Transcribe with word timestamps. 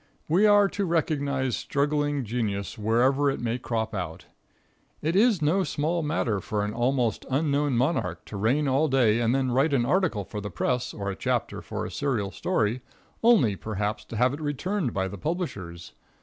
We 0.27 0.47
are 0.47 0.67
to 0.69 0.83
recognize 0.85 1.55
struggling 1.55 2.23
genius 2.25 2.75
wherever 2.75 3.29
it 3.29 3.39
may 3.39 3.59
crop 3.59 3.93
out. 3.93 4.25
It 5.03 5.15
is 5.15 5.43
no 5.43 5.63
small 5.63 6.01
matter 6.01 6.39
for 6.39 6.65
an 6.65 6.73
almost 6.73 7.23
unknown 7.29 7.77
monarch 7.77 8.25
to 8.25 8.35
reign 8.35 8.67
all 8.67 8.87
day 8.87 9.19
and 9.19 9.35
then 9.35 9.51
write 9.51 9.73
an 9.75 9.85
article 9.85 10.25
for 10.25 10.41
the 10.41 10.49
press 10.49 10.91
or 10.91 11.11
a 11.11 11.15
chapter 11.15 11.61
for 11.61 11.85
a 11.85 11.91
serial 11.91 12.31
story, 12.31 12.81
only, 13.21 13.55
perhaps, 13.55 14.03
to 14.05 14.17
have 14.17 14.33
it 14.33 14.41
returned 14.41 14.91
by 14.91 15.07
the 15.07 15.19
publishers. 15.19 15.93